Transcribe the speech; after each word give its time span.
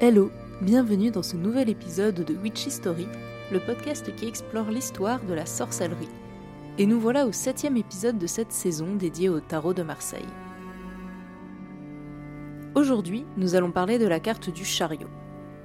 Hello, 0.00 0.30
bienvenue 0.60 1.10
dans 1.10 1.24
ce 1.24 1.36
nouvel 1.36 1.68
épisode 1.68 2.24
de 2.24 2.32
Witchy 2.32 2.70
Story, 2.70 3.08
le 3.50 3.58
podcast 3.58 4.14
qui 4.14 4.28
explore 4.28 4.70
l'histoire 4.70 5.20
de 5.24 5.34
la 5.34 5.44
sorcellerie. 5.44 6.08
Et 6.78 6.86
nous 6.86 7.00
voilà 7.00 7.26
au 7.26 7.32
septième 7.32 7.76
épisode 7.76 8.16
de 8.16 8.28
cette 8.28 8.52
saison 8.52 8.94
dédiée 8.94 9.28
au 9.28 9.40
tarot 9.40 9.74
de 9.74 9.82
Marseille. 9.82 10.28
Aujourd'hui, 12.76 13.24
nous 13.36 13.56
allons 13.56 13.72
parler 13.72 13.98
de 13.98 14.06
la 14.06 14.20
carte 14.20 14.50
du 14.50 14.64
chariot. 14.64 15.10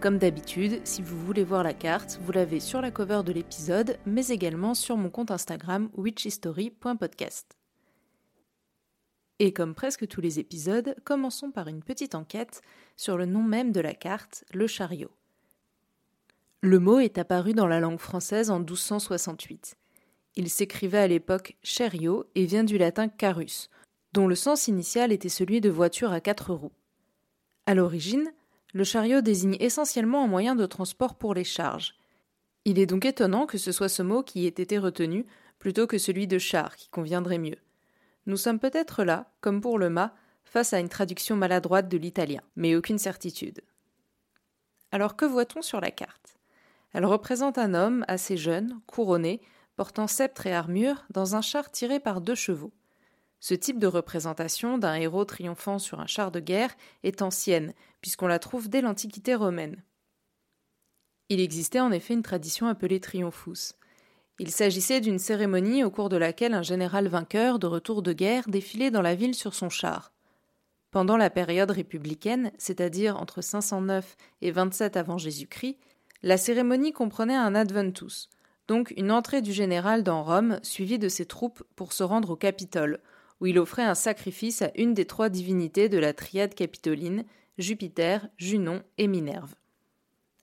Comme 0.01 0.17
d'habitude, 0.17 0.81
si 0.83 1.03
vous 1.03 1.19
voulez 1.27 1.43
voir 1.43 1.61
la 1.61 1.75
carte, 1.75 2.19
vous 2.23 2.31
l'avez 2.31 2.59
sur 2.59 2.81
la 2.81 2.89
cover 2.89 3.21
de 3.23 3.33
l'épisode, 3.33 3.99
mais 4.07 4.29
également 4.29 4.73
sur 4.73 4.97
mon 4.97 5.11
compte 5.11 5.29
Instagram 5.29 5.89
witchystory.podcast. 5.93 7.55
Et 9.45 9.51
comme 9.51 9.75
presque 9.75 10.07
tous 10.07 10.21
les 10.21 10.39
épisodes, 10.39 10.95
commençons 11.03 11.51
par 11.51 11.67
une 11.67 11.83
petite 11.83 12.15
enquête 12.15 12.61
sur 12.95 13.17
le 13.17 13.25
nom 13.25 13.43
même 13.43 13.73
de 13.73 13.81
la 13.81 13.93
carte, 13.93 14.45
le 14.53 14.67
chariot. 14.67 15.11
Le 16.61 16.79
mot 16.79 16.99
est 16.99 17.17
apparu 17.17 17.51
dans 17.51 17.67
la 17.67 17.81
langue 17.81 17.99
française 17.99 18.49
en 18.49 18.59
1268. 18.59 19.75
Il 20.37 20.49
s'écrivait 20.49 20.99
à 20.99 21.07
l'époque 21.09 21.57
chariot 21.61 22.25
et 22.35 22.45
vient 22.45 22.63
du 22.63 22.77
latin 22.77 23.09
carus, 23.09 23.69
dont 24.13 24.27
le 24.27 24.35
sens 24.35 24.69
initial 24.69 25.11
était 25.11 25.27
celui 25.27 25.59
de 25.59 25.69
voiture 25.69 26.13
à 26.13 26.21
quatre 26.21 26.53
roues. 26.53 26.71
À 27.65 27.75
l'origine, 27.75 28.31
le 28.73 28.85
chariot 28.85 29.19
désigne 29.19 29.57
essentiellement 29.59 30.23
un 30.23 30.27
moyen 30.27 30.55
de 30.55 30.65
transport 30.65 31.15
pour 31.15 31.33
les 31.33 31.43
charges. 31.43 31.95
Il 32.63 32.79
est 32.79 32.85
donc 32.85 33.03
étonnant 33.03 33.45
que 33.45 33.57
ce 33.57 33.73
soit 33.73 33.89
ce 33.89 34.03
mot 34.03 34.23
qui 34.23 34.45
ait 34.45 34.47
été 34.47 34.77
retenu 34.77 35.25
plutôt 35.59 35.85
que 35.85 35.97
celui 35.97 36.27
de 36.27 36.37
char 36.37 36.77
qui 36.77 36.87
conviendrait 36.87 37.39
mieux. 37.39 37.57
Nous 38.25 38.37
sommes 38.37 38.59
peut-être 38.59 39.03
là, 39.03 39.31
comme 39.41 39.61
pour 39.61 39.77
le 39.77 39.89
mât, 39.89 40.13
face 40.43 40.73
à 40.73 40.79
une 40.79 40.89
traduction 40.89 41.35
maladroite 41.35 41.89
de 41.89 41.97
l'italien, 41.97 42.41
mais 42.55 42.75
aucune 42.75 42.97
certitude. 42.97 43.61
Alors 44.91 45.15
que 45.15 45.25
voit-on 45.25 45.61
sur 45.61 45.81
la 45.81 45.91
carte? 45.91 46.37
Elle 46.93 47.05
représente 47.05 47.57
un 47.57 47.73
homme 47.73 48.05
assez 48.07 48.37
jeune, 48.37 48.79
couronné, 48.85 49.41
portant 49.75 50.07
sceptre 50.07 50.45
et 50.45 50.53
armure, 50.53 51.05
dans 51.09 51.35
un 51.35 51.41
char 51.41 51.71
tiré 51.71 51.99
par 51.99 52.21
deux 52.21 52.35
chevaux. 52.35 52.71
Ce 53.39 53.53
type 53.53 53.79
de 53.79 53.87
représentation 53.87 54.77
d'un 54.77 54.93
héros 54.93 55.25
triomphant 55.25 55.79
sur 55.79 55.99
un 55.99 56.05
char 56.05 56.31
de 56.31 56.39
guerre 56.39 56.73
est 57.03 57.21
ancienne, 57.21 57.73
puisqu'on 57.99 58.27
la 58.27 58.39
trouve 58.39 58.69
dès 58.69 58.81
l'Antiquité 58.81 59.35
romaine. 59.35 59.83
Il 61.29 61.39
existait 61.39 61.79
en 61.79 61.91
effet 61.91 62.13
une 62.13 62.21
tradition 62.21 62.67
appelée 62.67 62.99
triomphus. 62.99 63.73
Il 64.39 64.49
s'agissait 64.49 64.99
d'une 64.99 65.19
cérémonie 65.19 65.83
au 65.83 65.91
cours 65.91 66.09
de 66.09 66.17
laquelle 66.17 66.53
un 66.53 66.63
général 66.63 67.07
vainqueur 67.07 67.59
de 67.59 67.67
retour 67.67 68.01
de 68.01 68.13
guerre 68.13 68.47
défilait 68.47 68.91
dans 68.91 69.01
la 69.01 69.13
ville 69.13 69.35
sur 69.35 69.53
son 69.53 69.69
char. 69.69 70.11
Pendant 70.89 71.17
la 71.17 71.29
période 71.29 71.71
républicaine, 71.71 72.51
c'est-à-dire 72.57 73.17
entre 73.17 73.41
509 73.41 74.15
et 74.41 74.51
27 74.51 74.97
avant 74.97 75.17
Jésus-Christ, 75.17 75.77
la 76.23 76.37
cérémonie 76.37 76.93
comprenait 76.93 77.35
un 77.35 77.53
adventus, 77.53 78.29
donc 78.67 78.93
une 78.97 79.11
entrée 79.11 79.41
du 79.41 79.53
général 79.53 80.03
dans 80.03 80.23
Rome 80.23 80.59
suivie 80.63 80.99
de 80.99 81.09
ses 81.09 81.25
troupes 81.25 81.63
pour 81.75 81.93
se 81.93 82.03
rendre 82.03 82.31
au 82.31 82.35
Capitole, 82.35 82.99
où 83.41 83.47
il 83.47 83.59
offrait 83.59 83.83
un 83.83 83.95
sacrifice 83.95 84.61
à 84.61 84.71
une 84.75 84.93
des 84.93 85.05
trois 85.05 85.29
divinités 85.29 85.89
de 85.89 85.97
la 85.97 86.13
triade 86.13 86.55
capitoline, 86.55 87.25
Jupiter, 87.57 88.27
Junon 88.37 88.81
et 88.97 89.07
Minerve. 89.07 89.55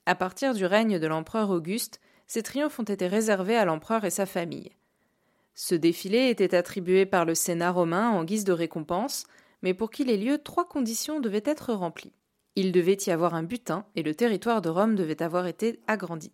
À 0.05 0.15
partir 0.15 0.53
du 0.53 0.65
règne 0.65 0.99
de 0.99 1.07
l'empereur 1.07 1.49
Auguste, 1.49 1.99
ces 2.31 2.43
triomphes 2.43 2.79
ont 2.79 2.83
été 2.83 3.07
réservés 3.07 3.57
à 3.57 3.65
l'empereur 3.65 4.05
et 4.05 4.09
sa 4.09 4.25
famille. 4.25 4.71
Ce 5.53 5.75
défilé 5.75 6.29
était 6.29 6.55
attribué 6.55 7.05
par 7.05 7.25
le 7.25 7.35
Sénat 7.35 7.71
romain 7.71 8.07
en 8.07 8.23
guise 8.23 8.45
de 8.45 8.53
récompense, 8.53 9.25
mais 9.61 9.73
pour 9.73 9.91
qu'il 9.91 10.09
ait 10.09 10.15
lieu, 10.15 10.37
trois 10.37 10.65
conditions 10.65 11.19
devaient 11.19 11.43
être 11.43 11.73
remplies. 11.73 12.13
Il 12.55 12.71
devait 12.71 12.97
y 13.05 13.11
avoir 13.11 13.33
un 13.33 13.43
butin 13.43 13.83
et 13.97 14.01
le 14.01 14.15
territoire 14.15 14.61
de 14.61 14.69
Rome 14.69 14.95
devait 14.95 15.21
avoir 15.21 15.45
été 15.45 15.81
agrandi. 15.87 16.31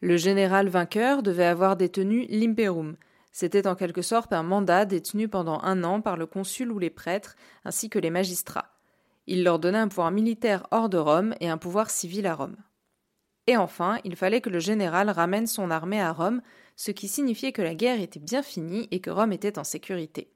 Le 0.00 0.16
général 0.16 0.68
vainqueur 0.68 1.22
devait 1.22 1.44
avoir 1.44 1.76
détenu 1.76 2.24
l'imperum. 2.30 2.96
C'était 3.30 3.66
en 3.66 3.74
quelque 3.74 4.00
sorte 4.00 4.32
un 4.32 4.42
mandat 4.42 4.86
détenu 4.86 5.28
pendant 5.28 5.60
un 5.60 5.84
an 5.84 6.00
par 6.00 6.16
le 6.16 6.24
consul 6.24 6.72
ou 6.72 6.78
les 6.78 6.88
prêtres, 6.88 7.36
ainsi 7.66 7.90
que 7.90 7.98
les 7.98 8.08
magistrats. 8.08 8.72
Il 9.26 9.44
leur 9.44 9.58
donnait 9.58 9.76
un 9.76 9.88
pouvoir 9.88 10.12
militaire 10.12 10.66
hors 10.70 10.88
de 10.88 10.96
Rome 10.96 11.34
et 11.40 11.50
un 11.50 11.58
pouvoir 11.58 11.90
civil 11.90 12.26
à 12.26 12.34
Rome. 12.34 12.56
Et 13.46 13.56
enfin, 13.56 13.98
il 14.04 14.16
fallait 14.16 14.40
que 14.40 14.50
le 14.50 14.58
général 14.58 15.08
ramène 15.10 15.46
son 15.46 15.70
armée 15.70 16.00
à 16.00 16.12
Rome, 16.12 16.42
ce 16.74 16.90
qui 16.90 17.08
signifiait 17.08 17.52
que 17.52 17.62
la 17.62 17.74
guerre 17.74 18.00
était 18.00 18.20
bien 18.20 18.42
finie 18.42 18.88
et 18.90 19.00
que 19.00 19.10
Rome 19.10 19.32
était 19.32 19.58
en 19.58 19.64
sécurité. 19.64 20.30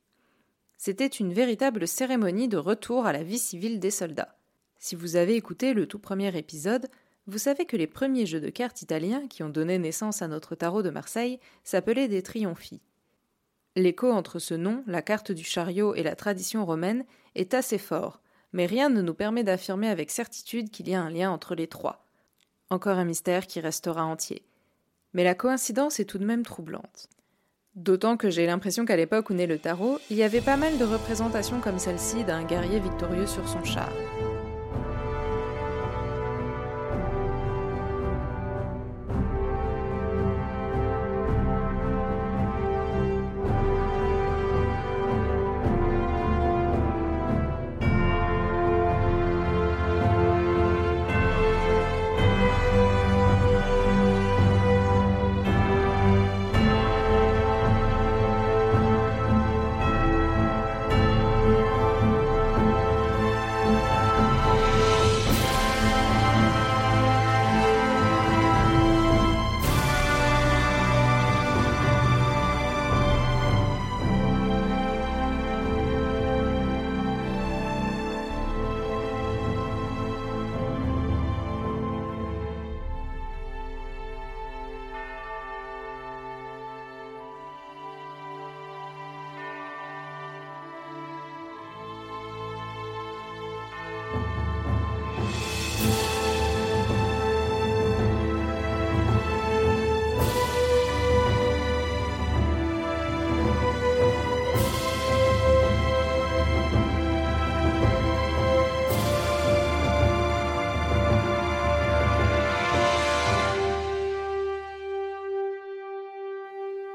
C'était 0.78 1.06
une 1.06 1.32
véritable 1.32 1.86
cérémonie 1.86 2.48
de 2.48 2.56
retour 2.56 3.06
à 3.06 3.12
la 3.12 3.22
vie 3.22 3.38
civile 3.38 3.80
des 3.80 3.90
soldats. 3.90 4.38
Si 4.78 4.94
vous 4.94 5.16
avez 5.16 5.36
écouté 5.36 5.74
le 5.74 5.86
tout 5.86 5.98
premier 5.98 6.34
épisode, 6.38 6.88
vous 7.26 7.36
savez 7.36 7.66
que 7.66 7.76
les 7.76 7.86
premiers 7.86 8.26
jeux 8.26 8.40
de 8.40 8.48
cartes 8.48 8.80
italiens 8.80 9.26
qui 9.28 9.42
ont 9.42 9.50
donné 9.50 9.78
naissance 9.78 10.22
à 10.22 10.28
notre 10.28 10.54
tarot 10.54 10.82
de 10.82 10.90
Marseille 10.90 11.38
s'appelaient 11.64 12.08
des 12.08 12.22
triomphi. 12.22 12.80
L'écho 13.76 14.10
entre 14.10 14.38
ce 14.38 14.54
nom, 14.54 14.82
la 14.86 15.02
carte 15.02 15.32
du 15.32 15.44
chariot 15.44 15.94
et 15.94 16.02
la 16.02 16.16
tradition 16.16 16.64
romaine 16.64 17.04
est 17.34 17.54
assez 17.54 17.78
fort, 17.78 18.20
mais 18.52 18.66
rien 18.66 18.88
ne 18.88 19.02
nous 19.02 19.14
permet 19.14 19.44
d'affirmer 19.44 19.88
avec 19.88 20.10
certitude 20.10 20.70
qu'il 20.70 20.88
y 20.88 20.94
a 20.94 21.02
un 21.02 21.10
lien 21.10 21.30
entre 21.30 21.54
les 21.54 21.68
trois. 21.68 22.06
Encore 22.72 22.98
un 22.98 23.04
mystère 23.04 23.48
qui 23.48 23.58
restera 23.58 24.04
entier. 24.04 24.42
Mais 25.12 25.24
la 25.24 25.34
coïncidence 25.34 25.98
est 25.98 26.04
tout 26.04 26.18
de 26.18 26.24
même 26.24 26.44
troublante. 26.44 27.08
D'autant 27.74 28.16
que 28.16 28.30
j'ai 28.30 28.46
l'impression 28.46 28.84
qu'à 28.84 28.96
l'époque 28.96 29.30
où 29.30 29.34
naît 29.34 29.48
le 29.48 29.58
tarot, 29.58 29.98
il 30.08 30.16
y 30.16 30.22
avait 30.22 30.40
pas 30.40 30.56
mal 30.56 30.78
de 30.78 30.84
représentations 30.84 31.60
comme 31.60 31.80
celle-ci 31.80 32.22
d'un 32.22 32.44
guerrier 32.44 32.78
victorieux 32.78 33.26
sur 33.26 33.48
son 33.48 33.64
char. 33.64 33.92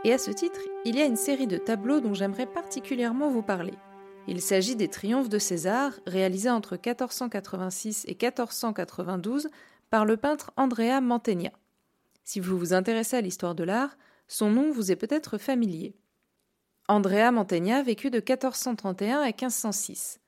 Et 0.05 0.13
à 0.13 0.19
ce 0.19 0.29
titre, 0.29 0.59
il 0.85 0.95
y 0.95 1.01
a 1.01 1.05
une 1.05 1.15
série 1.15 1.47
de 1.47 1.57
tableaux 1.57 1.99
dont 1.99 2.13
j'aimerais 2.13 2.45
particulièrement 2.45 3.31
vous 3.31 3.41
parler. 3.41 3.73
Il 4.27 4.39
s'agit 4.39 4.75
des 4.75 4.87
triomphes 4.87 5.29
de 5.29 5.39
César, 5.39 5.93
réalisés 6.05 6.51
entre 6.51 6.73
1486 6.73 8.05
et 8.07 8.11
1492 8.11 9.49
par 9.89 10.05
le 10.05 10.15
peintre 10.15 10.51
Andrea 10.57 11.01
Mantegna. 11.01 11.49
Si 12.23 12.39
vous 12.39 12.55
vous 12.55 12.71
intéressez 12.71 13.17
à 13.17 13.21
l'histoire 13.21 13.55
de 13.55 13.63
l'art, 13.63 13.97
son 14.27 14.51
nom 14.51 14.71
vous 14.71 14.91
est 14.91 14.95
peut-être 14.95 15.39
familier. 15.39 15.95
Andrea 16.87 17.31
Mantegna 17.31 17.81
vécut 17.81 18.11
de 18.11 18.19
1431 18.19 19.21
à 19.21 19.25
1506. 19.25 20.19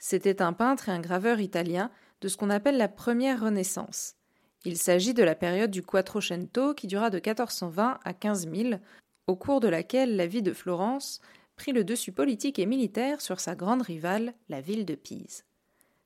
C'était 0.00 0.42
un 0.42 0.52
peintre 0.52 0.88
et 0.88 0.92
un 0.92 1.00
graveur 1.00 1.38
italien 1.38 1.92
de 2.22 2.26
ce 2.26 2.36
qu'on 2.36 2.50
appelle 2.50 2.76
la 2.76 2.88
première 2.88 3.40
Renaissance. 3.40 4.16
Il 4.64 4.78
s'agit 4.78 5.14
de 5.14 5.22
la 5.22 5.36
période 5.36 5.70
du 5.70 5.82
Quattrocento 5.82 6.74
qui 6.74 6.88
dura 6.88 7.10
de 7.10 7.16
1420 7.16 7.98
à 8.04 8.14
15000, 8.14 8.80
au 9.26 9.36
cours 9.36 9.60
de 9.60 9.68
laquelle 9.68 10.16
la 10.16 10.26
vie 10.26 10.42
de 10.42 10.52
Florence 10.52 11.20
prit 11.56 11.72
le 11.72 11.84
dessus 11.84 12.12
politique 12.12 12.58
et 12.58 12.66
militaire 12.66 13.20
sur 13.20 13.40
sa 13.40 13.54
grande 13.54 13.82
rivale, 13.82 14.34
la 14.48 14.60
ville 14.60 14.84
de 14.84 14.94
Pise. 14.94 15.44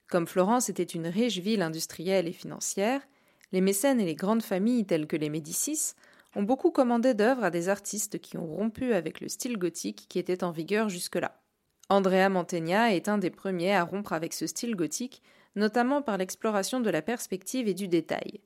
Comme 0.08 0.26
Florence 0.26 0.68
était 0.68 0.82
une 0.82 1.06
riche 1.06 1.38
ville 1.38 1.62
industrielle 1.62 2.28
et 2.28 2.32
financière, 2.32 3.00
les 3.52 3.60
mécènes 3.60 4.00
et 4.00 4.04
les 4.04 4.14
grandes 4.14 4.42
familles 4.42 4.84
telles 4.84 5.06
que 5.06 5.16
les 5.16 5.30
Médicis 5.30 5.94
ont 6.34 6.42
beaucoup 6.42 6.70
commandé 6.70 7.14
d'œuvres 7.14 7.44
à 7.44 7.50
des 7.50 7.68
artistes 7.68 8.18
qui 8.20 8.36
ont 8.36 8.46
rompu 8.46 8.92
avec 8.92 9.20
le 9.20 9.28
style 9.28 9.56
gothique 9.56 10.06
qui 10.08 10.18
était 10.18 10.44
en 10.44 10.50
vigueur 10.50 10.88
jusque-là. 10.88 11.40
Andrea 11.88 12.28
Mantegna 12.28 12.94
est 12.94 13.08
un 13.08 13.18
des 13.18 13.30
premiers 13.30 13.74
à 13.74 13.84
rompre 13.84 14.12
avec 14.12 14.32
ce 14.32 14.46
style 14.46 14.74
gothique, 14.74 15.22
notamment 15.54 16.02
par 16.02 16.18
l'exploration 16.18 16.80
de 16.80 16.90
la 16.90 17.00
perspective 17.00 17.68
et 17.68 17.74
du 17.74 17.88
détail. 17.88 18.40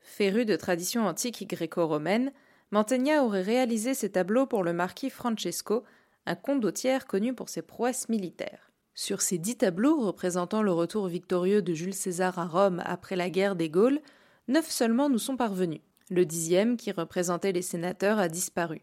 Féru 0.00 0.44
de 0.44 0.56
tradition 0.56 1.06
antique 1.06 1.48
gréco-romaine, 1.48 2.32
Mantegna 2.72 3.22
aurait 3.22 3.42
réalisé 3.42 3.92
ses 3.92 4.10
tableaux 4.10 4.46
pour 4.46 4.64
le 4.64 4.72
marquis 4.72 5.10
Francesco, 5.10 5.84
un 6.24 6.34
condottière 6.34 7.06
connu 7.06 7.34
pour 7.34 7.50
ses 7.50 7.60
prouesses 7.60 8.08
militaires. 8.08 8.72
Sur 8.94 9.20
ces 9.20 9.36
dix 9.36 9.56
tableaux 9.56 10.00
représentant 10.00 10.62
le 10.62 10.72
retour 10.72 11.06
victorieux 11.06 11.60
de 11.60 11.74
Jules 11.74 11.94
César 11.94 12.38
à 12.38 12.46
Rome 12.46 12.82
après 12.86 13.14
la 13.14 13.28
guerre 13.28 13.56
des 13.56 13.68
Gaules, 13.68 14.00
neuf 14.48 14.70
seulement 14.70 15.10
nous 15.10 15.18
sont 15.18 15.36
parvenus. 15.36 15.82
Le 16.08 16.24
dixième, 16.24 16.78
qui 16.78 16.92
représentait 16.92 17.52
les 17.52 17.62
sénateurs, 17.62 18.18
a 18.18 18.28
disparu. 18.28 18.80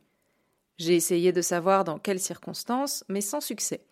J'ai 0.78 0.96
essayé 0.96 1.32
de 1.32 1.42
savoir 1.42 1.84
dans 1.84 1.98
quelles 1.98 2.20
circonstances, 2.20 3.04
mais 3.10 3.22
sans 3.22 3.42
succès. 3.42 3.84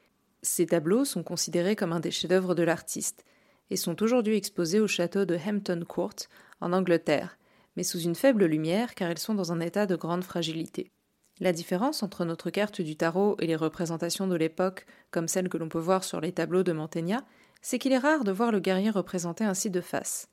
Ces 0.44 0.67
tableaux 0.67 1.05
sont 1.05 1.23
considérés 1.23 1.75
comme 1.75 1.91
un 1.91 1.99
des 1.99 2.11
chefs-d'œuvre 2.11 2.53
de 2.53 2.63
l'artiste 2.63 3.25
et 3.71 3.75
sont 3.75 4.01
aujourd'hui 4.03 4.38
exposés 4.38 4.79
au 4.79 4.88
château 4.88 5.25
de 5.25 5.38
Hampton 5.38 5.83
Court, 5.88 6.13
en 6.61 6.71
Angleterre, 6.71 7.38
mais 7.77 7.83
sous 7.83 8.00
une 8.00 8.15
faible 8.15 8.45
lumière 8.45 8.95
car 8.95 9.12
ils 9.12 9.19
sont 9.19 9.35
dans 9.35 9.53
un 9.53 9.62
état 9.62 9.85
de 9.85 9.95
grande 9.95 10.24
fragilité. 10.24 10.91
La 11.39 11.53
différence 11.53 12.01
entre 12.01 12.25
notre 12.25 12.50
carte 12.50 12.81
du 12.81 12.97
tarot 12.97 13.38
et 13.39 13.45
les 13.45 13.56
représentations 13.56 14.27
de 14.27 14.35
l'époque, 14.35 14.88
comme 15.12 15.27
celles 15.27 15.47
que 15.47 15.57
l'on 15.57 15.69
peut 15.69 15.77
voir 15.77 16.03
sur 16.03 16.19
les 16.19 16.31
tableaux 16.31 16.63
de 16.63 16.71
Mantegna, 16.71 17.24
c'est 17.62 17.77
qu'il 17.77 17.91
est 17.91 18.00
rare 18.00 18.24
de 18.24 18.31
voir 18.31 18.51
le 18.51 18.59
guerrier 18.59 18.89
représenté 18.89 19.44
ainsi 19.44 19.69
de 19.69 19.81
face. 19.81 20.27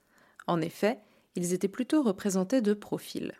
En 0.47 0.63
effet, 0.63 0.99
ils 1.37 1.53
étaient 1.53 1.69
plutôt 1.69 2.03
représentés 2.03 2.63
de 2.63 2.73
profil. 2.73 3.35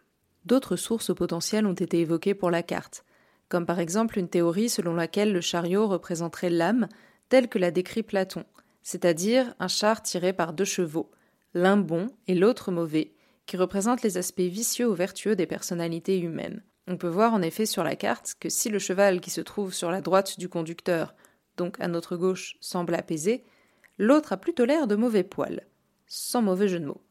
D'autres 0.45 0.77
sources 0.77 1.15
potentielles 1.15 1.67
ont 1.67 1.73
été 1.73 2.01
évoquées 2.01 2.35
pour 2.35 2.51
la 2.51 2.63
carte, 2.63 3.07
comme 3.49 3.65
par 3.65 3.81
exemple 3.81 4.19
une 4.19 4.29
théorie 4.29 4.69
selon 4.69 4.95
laquelle 4.95 5.33
le 5.33 5.41
chariot 5.41 5.89
représenterait 5.89 6.51
l'âme, 6.51 6.89
telle 7.31 7.49
que 7.49 7.59
l'a 7.59 7.71
décrit 7.71 8.03
Platon, 8.03 8.45
c'est-à-dire 8.83 9.55
un 9.59 9.69
char 9.69 10.03
tiré 10.03 10.35
par 10.35 10.53
deux 10.53 10.67
chevaux, 10.67 11.11
l'un 11.55 11.79
bon 11.79 12.09
et 12.27 12.35
l'autre 12.35 12.71
mauvais, 12.71 13.14
qui 13.47 13.57
représentent 13.57 14.03
les 14.03 14.17
aspects 14.17 14.41
vicieux 14.41 14.89
ou 14.89 14.95
vertueux 14.95 15.37
des 15.37 15.47
personnalités 15.47 16.19
humaines. 16.19 16.63
On 16.87 16.97
peut 16.97 17.09
voir 17.09 17.33
en 17.33 17.43
effet 17.43 17.67
sur 17.67 17.85
la 17.85 17.97
carte 17.97 18.35
que 18.39 18.49
si 18.49 18.69
le 18.69 18.79
cheval 18.79 19.21
qui 19.21 19.31
se 19.31 19.41
trouve 19.41 19.73
sur 19.73 19.91
la 19.91 20.01
droite 20.01 20.39
du 20.39 20.49
conducteur, 20.49 21.15
donc 21.57 21.81
à 21.81 21.89
notre 21.89 22.17
gauche, 22.17 22.57
semble 22.61 22.95
apaisé, 22.95 23.45
l'autre 23.99 24.33
a 24.33 24.37
plutôt 24.37 24.65
l'air 24.65 24.87
de 24.87 24.97
mauvais 24.97 25.23
poil, 25.23 25.67
sans 26.07 26.43
mauvais 26.43 26.69
jeu 26.69 26.81
de 26.81 26.87
mots. 26.87 27.03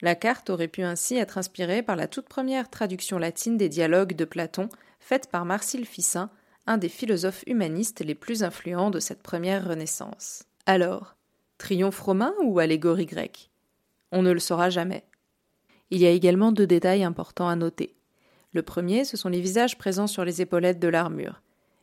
La 0.00 0.16
carte 0.16 0.50
aurait 0.50 0.68
pu 0.68 0.82
ainsi 0.82 1.16
être 1.16 1.38
inspirée 1.38 1.82
par 1.82 1.94
la 1.94 2.08
toute 2.08 2.28
première 2.28 2.70
traduction 2.70 3.18
latine 3.18 3.56
des 3.56 3.68
dialogues 3.68 4.16
de 4.16 4.24
Platon, 4.24 4.68
faite 4.98 5.30
par 5.30 5.44
Marcille 5.44 5.86
Ficin, 5.86 6.30
un 6.66 6.76
des 6.76 6.88
philosophes 6.88 7.44
humanistes 7.46 8.00
les 8.00 8.16
plus 8.16 8.42
influents 8.42 8.90
de 8.90 9.00
cette 9.00 9.22
première 9.22 9.68
Renaissance. 9.68 10.44
Alors, 10.66 11.16
triomphe 11.58 12.00
romain 12.00 12.34
ou 12.42 12.58
allégorie 12.58 13.06
grecque? 13.06 13.50
On 14.10 14.22
ne 14.22 14.32
le 14.32 14.40
saura 14.40 14.70
jamais. 14.70 15.04
Il 15.92 15.98
y 15.98 16.06
a 16.06 16.10
également 16.10 16.52
deux 16.52 16.66
détails 16.66 17.04
importants 17.04 17.50
à 17.50 17.54
noter. 17.54 17.94
Le 18.54 18.62
premier, 18.62 19.04
ce 19.04 19.18
sont 19.18 19.28
les 19.28 19.42
visages 19.42 19.76
présents 19.76 20.06
sur 20.06 20.24
les 20.24 20.40
épaulettes 20.40 20.78
de 20.78 20.88
l'armure. 20.88 21.42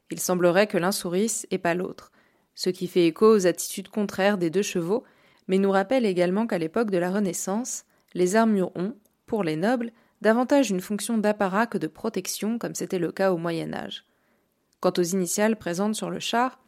Il 0.09 0.19
semblerait 0.19 0.65
que 0.65 0.79
l'un 0.79 0.91
sourisse 0.91 1.45
et 1.51 1.59
pas 1.59 1.75
l'autre, 1.75 2.11
ce 2.55 2.71
qui 2.71 2.87
fait 2.87 3.05
écho 3.05 3.31
aux 3.31 3.45
attitudes 3.45 3.89
contraires 3.89 4.39
des 4.39 4.49
deux 4.49 4.63
chevaux, 4.63 5.03
mais 5.47 5.59
nous 5.59 5.69
rappelle 5.69 6.07
également 6.07 6.47
qu'à 6.47 6.57
l'époque 6.57 6.89
de 6.89 6.97
la 6.97 7.11
Renaissance, 7.11 7.85
les 8.15 8.35
armures 8.35 8.75
ont, 8.75 8.95
pour 9.27 9.43
les 9.43 9.55
nobles, 9.55 9.91
davantage 10.21 10.71
une 10.71 10.81
fonction 10.81 11.19
d'apparat 11.19 11.67
que 11.67 11.77
de 11.77 11.85
protection, 11.85 12.57
comme 12.57 12.73
c'était 12.73 12.97
le 12.97 13.11
cas 13.11 13.31
au 13.31 13.37
Moyen 13.37 13.75
Âge. 13.75 14.05
Quant 14.79 14.93
aux 14.97 15.03
initiales 15.03 15.55
présentes 15.55 15.93
sur 15.93 16.09
le 16.09 16.19
char, 16.19 16.59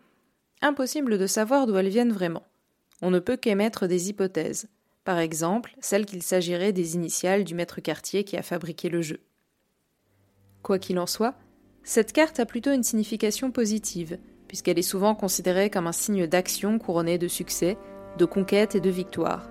impossible 0.62 1.18
de 1.18 1.26
savoir 1.26 1.66
d'où 1.66 1.76
elles 1.76 1.90
viennent 1.90 2.14
vraiment. 2.14 2.46
On 3.02 3.10
ne 3.10 3.18
peut 3.18 3.36
qu'émettre 3.36 3.88
des 3.88 4.10
hypothèses, 4.10 4.68
par 5.04 5.20
exemple 5.20 5.76
celle 5.80 6.06
qu'il 6.06 6.24
s'agirait 6.24 6.74
des 6.74 6.96
initiales 6.96 7.44
du 7.44 7.56
maître 7.56 7.82
quartier 7.82 8.24
qui 8.24 8.38
a 8.38 8.44
fabriqué 8.44 8.90
le 8.90 9.02
jeu. 9.02 9.20
Quoi 10.64 10.80
qu'il 10.80 11.00
en 11.00 11.08
soit, 11.08 11.36
cette 11.84 12.14
carte 12.14 12.40
a 12.40 12.46
plutôt 12.46 12.72
une 12.72 12.84
signification 12.84 13.52
positive, 13.52 14.20
puisqu'elle 14.48 14.78
est 14.78 14.84
souvent 14.84 15.16
considérée 15.16 15.70
comme 15.70 15.88
un 15.88 15.92
signe 15.92 16.28
d'action 16.28 16.78
couronné 16.78 17.18
de 17.18 17.28
succès, 17.28 17.78
de 18.18 18.26
conquête 18.26 18.76
et 18.76 18.82
de 18.82 18.90
victoire 18.90 19.50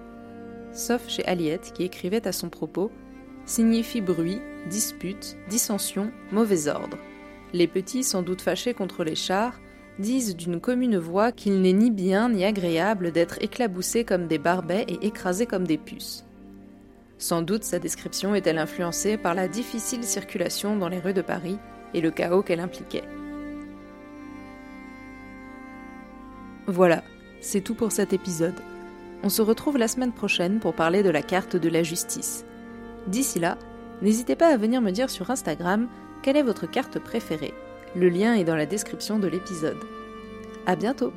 sauf 0.73 1.09
chez 1.09 1.25
Aliette 1.27 1.73
qui 1.75 1.85
écrivait 1.85 2.27
à 2.27 2.33
son 2.33 2.49
propos 2.49 2.91
signifie 3.45 4.01
bruit, 4.01 4.41
dispute, 4.69 5.37
dissension, 5.49 6.13
mauvais 6.31 6.69
ordre. 6.69 6.99
Les 7.53 7.67
petits, 7.67 8.05
sans 8.05 8.23
doute 8.23 8.43
fâchés 8.43 8.75
contre 8.75 9.03
les 9.03 9.17
chars, 9.17 9.59
disent 9.99 10.37
d'une 10.37 10.61
commune 10.61 10.99
voix 10.99 11.33
qu'il 11.33 11.61
n'est 11.61 11.73
ni 11.73 11.91
bien 11.91 12.31
ni 12.31 12.45
agréable 12.45 13.13
d'être 13.13 13.43
éclaboussés 13.43 14.05
comme 14.05 14.27
des 14.27 14.39
barbets 14.39 14.87
et 14.89 15.07
écrasés 15.07 15.47
comme 15.47 15.67
des 15.67 15.79
puces. 15.79 16.25
Sans 17.19 17.43
doute 17.43 17.65
sa 17.65 17.79
description 17.79 18.35
est-elle 18.35 18.59
influencée 18.59 19.19
par 19.19 19.35
la 19.35 19.47
difficile 19.47 20.05
circulation 20.05 20.77
dans 20.77 20.89
les 20.89 21.01
rues 21.01 21.13
de 21.13 21.21
Paris 21.21 21.59
et 21.93 22.01
le 22.01 22.11
chaos 22.11 22.43
qu'elle 22.43 22.61
impliquait. 22.61 23.05
Voilà, 26.67 27.03
c'est 27.41 27.61
tout 27.61 27.75
pour 27.75 27.93
cet 27.93 28.13
épisode. 28.13 28.55
On 29.23 29.29
se 29.29 29.43
retrouve 29.43 29.77
la 29.77 29.89
semaine 29.89 30.13
prochaine 30.13 30.61
pour 30.61 30.75
parler 30.75 31.03
de 31.03 31.11
la 31.11 31.23
carte 31.23 31.57
de 31.57 31.69
la 31.69 31.83
justice. 31.83 32.45
D'ici 33.07 33.39
là, 33.39 33.59
n'hésitez 34.01 34.37
pas 34.37 34.49
à 34.49 34.57
venir 34.57 34.81
me 34.81 34.91
dire 34.91 35.11
sur 35.11 35.31
Instagram 35.31 35.89
quelle 36.23 36.37
est 36.37 36.43
votre 36.43 36.67
carte 36.67 36.99
préférée. 36.99 37.55
Le 37.97 38.09
lien 38.09 38.35
est 38.35 38.45
dans 38.45 38.57
la 38.57 38.67
description 38.67 39.19
de 39.19 39.27
l'épisode. 39.27 39.79
À 40.67 40.77
bientôt! 40.77 41.13